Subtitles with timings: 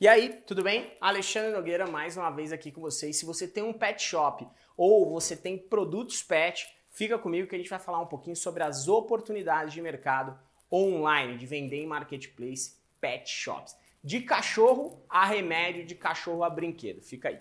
[0.00, 0.92] E aí, tudo bem?
[1.00, 3.16] Alexandre Nogueira mais uma vez aqui com vocês.
[3.16, 4.44] Se você tem um pet shop
[4.76, 8.64] ou você tem produtos pet, fica comigo que a gente vai falar um pouquinho sobre
[8.64, 10.36] as oportunidades de mercado
[10.70, 13.76] online, de vender em marketplace pet shops.
[14.02, 17.00] De cachorro a remédio, de cachorro a brinquedo.
[17.00, 17.38] Fica aí.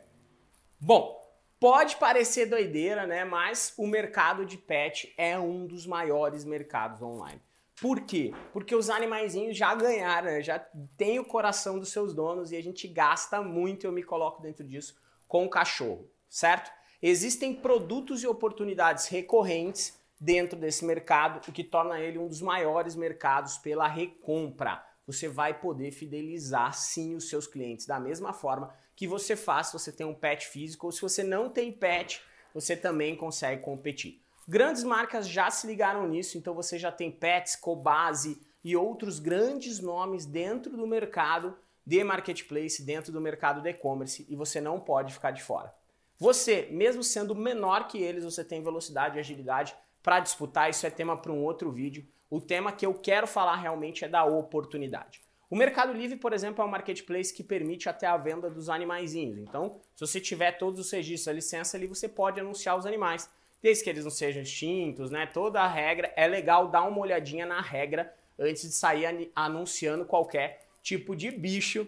[0.80, 1.28] Bom,
[1.60, 3.26] pode parecer doideira, né?
[3.26, 7.42] Mas o mercado de pet é um dos maiores mercados online.
[7.82, 8.34] Por quê?
[8.52, 10.42] Porque os animaizinhos já ganharam, né?
[10.42, 10.60] já
[10.98, 14.64] tem o coração dos seus donos e a gente gasta muito, eu me coloco dentro
[14.64, 14.96] disso,
[15.28, 16.72] com o cachorro, certo?
[17.02, 22.96] Existem produtos e oportunidades recorrentes dentro desse mercado, o que torna ele um dos maiores
[22.96, 24.82] mercados pela recompra.
[25.06, 29.74] Você vai poder fidelizar sim os seus clientes da mesma forma que você faz se
[29.74, 32.22] você tem um pet físico ou se você não tem pet,
[32.54, 34.23] você também consegue competir.
[34.48, 39.80] Grandes marcas já se ligaram nisso, então você já tem Pets, Cobase e outros grandes
[39.80, 45.14] nomes dentro do mercado de marketplace, dentro do mercado de e-commerce e você não pode
[45.14, 45.72] ficar de fora.
[46.20, 50.90] Você, mesmo sendo menor que eles, você tem velocidade e agilidade para disputar, isso é
[50.90, 52.06] tema para um outro vídeo.
[52.30, 55.22] O tema que eu quero falar realmente é da oportunidade.
[55.50, 59.38] O Mercado Livre, por exemplo, é um marketplace que permite até a venda dos animaizinhos.
[59.38, 63.30] Então, se você tiver todos os registros, a licença ali, você pode anunciar os animais
[63.64, 65.26] desde que eles não sejam extintos, né?
[65.26, 70.68] Toda a regra é legal dar uma olhadinha na regra antes de sair anunciando qualquer
[70.82, 71.88] tipo de bicho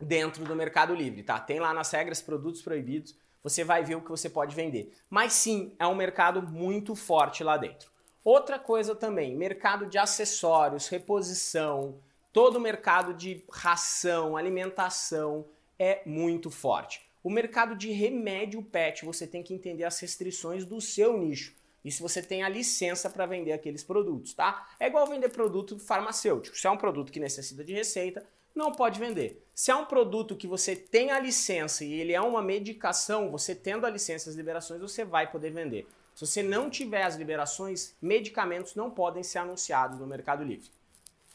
[0.00, 1.40] dentro do Mercado Livre, tá?
[1.40, 4.96] Tem lá nas regras produtos proibidos, você vai ver o que você pode vender.
[5.10, 7.90] Mas sim, é um mercado muito forte lá dentro.
[8.24, 11.98] Outra coisa também, mercado de acessórios, reposição,
[12.32, 15.44] todo o mercado de ração, alimentação
[15.76, 17.11] é muito forte.
[17.22, 21.54] O mercado de remédio pet, você tem que entender as restrições do seu nicho.
[21.84, 24.68] E se você tem a licença para vender aqueles produtos, tá?
[24.78, 26.56] É igual vender produto farmacêutico.
[26.56, 29.42] Se é um produto que necessita de receita, não pode vender.
[29.54, 33.54] Se é um produto que você tem a licença e ele é uma medicação, você
[33.54, 35.86] tendo a licença e as liberações, você vai poder vender.
[36.14, 40.70] Se você não tiver as liberações, medicamentos não podem ser anunciados no Mercado Livre.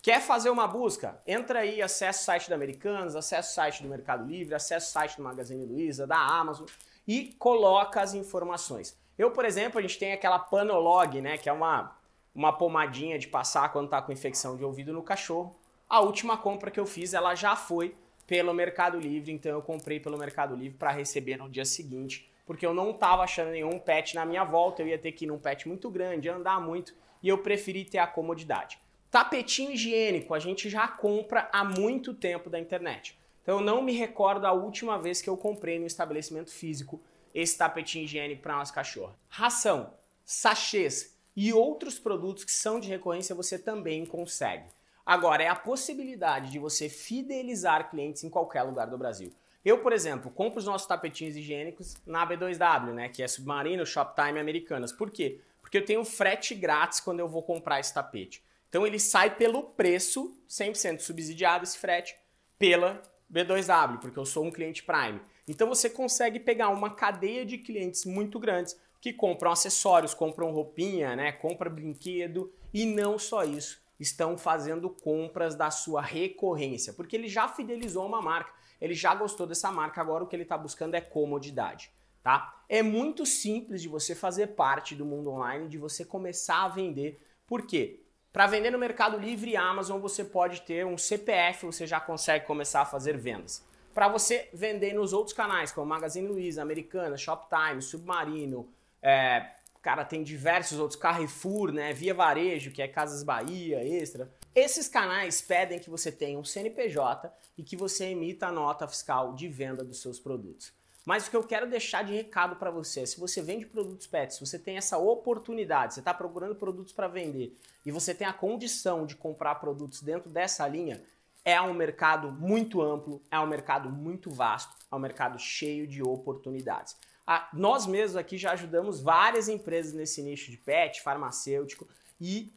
[0.08, 1.20] Quer fazer uma busca?
[1.28, 4.90] Entra aí, acessa o site da Americanas, acessa o site do Mercado Livre, acessa o
[4.90, 6.66] site do Magazine Luiza, da Amazon
[7.06, 8.98] e coloca as informações.
[9.18, 11.94] Eu, por exemplo, a gente tem aquela Panolog, né, que é uma,
[12.34, 15.60] uma pomadinha de passar quando está com infecção de ouvido no cachorro.
[15.90, 17.94] A última compra que eu fiz, ela já foi
[18.26, 22.66] pelo Mercado Livre, então eu comprei pelo Mercado Livre para receber no dia seguinte, porque
[22.66, 25.38] eu não estava achando nenhum pet na minha volta, eu ia ter que ir num
[25.38, 28.80] pet muito grande, andar muito, e eu preferi ter a comodidade.
[29.18, 33.18] Tapetinho higiênico a gente já compra há muito tempo da internet.
[33.42, 37.02] Então eu não me recordo a última vez que eu comprei no estabelecimento físico
[37.34, 39.16] esse tapetinho higiênico para nossa cachorra.
[39.28, 39.92] Ração,
[40.24, 44.68] sachês e outros produtos que são de recorrência você também consegue.
[45.04, 49.34] Agora, é a possibilidade de você fidelizar clientes em qualquer lugar do Brasil.
[49.66, 54.40] Eu, por exemplo, compro os nossos tapetinhos higiênicos na B2W, né, que é Submarino, Shoptime
[54.40, 54.92] Americanas.
[54.92, 55.42] Por quê?
[55.60, 58.46] Porque eu tenho frete grátis quando eu vou comprar esse tapete.
[58.70, 62.16] Então ele sai pelo preço, 100% subsidiado esse frete,
[62.60, 63.02] pela
[63.32, 65.22] B2W, porque eu sou um cliente Prime.
[65.48, 71.16] Então você consegue pegar uma cadeia de clientes muito grandes que compram acessórios, compram roupinha,
[71.16, 77.28] né, compra brinquedo e não só isso, estão fazendo compras da sua recorrência, porque ele
[77.28, 78.52] já fidelizou uma marca,
[78.82, 81.92] ele já gostou dessa marca, agora o que ele está buscando é comodidade.
[82.22, 82.62] Tá?
[82.68, 87.18] É muito simples de você fazer parte do mundo online, de você começar a vender.
[87.48, 88.04] Por quê?
[88.38, 92.46] Para vender no Mercado Livre e Amazon, você pode ter um CPF, você já consegue
[92.46, 93.66] começar a fazer vendas.
[93.96, 98.72] Para você vender nos outros canais, como Magazine Luiza, Americana, Shoptime, Submarino,
[99.02, 104.32] é, cara, tem diversos outros, Carrefour, né, Via Varejo, que é Casas Bahia, Extra.
[104.54, 109.34] Esses canais pedem que você tenha um CNPJ e que você emita a nota fiscal
[109.34, 110.77] de venda dos seus produtos.
[111.08, 114.36] Mas o que eu quero deixar de recado para você, se você vende produtos pets,
[114.36, 118.34] se você tem essa oportunidade, você está procurando produtos para vender e você tem a
[118.34, 121.02] condição de comprar produtos dentro dessa linha,
[121.46, 126.04] é um mercado muito amplo, é um mercado muito vasto, é um mercado cheio de
[126.04, 126.98] oportunidades.
[127.26, 131.88] Ah, nós mesmos aqui já ajudamos várias empresas nesse nicho de pet, farmacêutico
[132.20, 132.52] e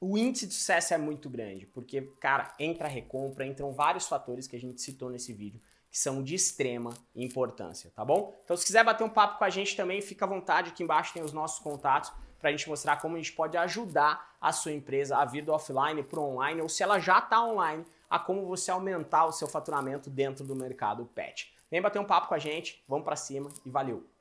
[0.00, 4.46] o índice de sucesso é muito grande, porque, cara, entra a recompra, entram vários fatores
[4.46, 8.38] que a gente citou nesse vídeo que são de extrema importância, tá bom?
[8.44, 11.12] Então, se quiser bater um papo com a gente também, fica à vontade, aqui embaixo
[11.14, 14.72] tem os nossos contatos para a gente mostrar como a gente pode ajudar a sua
[14.72, 18.18] empresa a vir do offline para o online, ou se ela já está online, a
[18.18, 21.52] como você aumentar o seu faturamento dentro do mercado pet.
[21.70, 24.17] Vem bater um papo com a gente, vamos para cima e valeu!